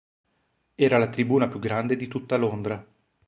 Era 0.73 0.97
la 0.97 1.09
tribuna 1.11 1.47
più 1.47 1.59
grande 1.59 1.95
di 1.95 2.07
tutta 2.07 2.35
Londra. 2.35 2.83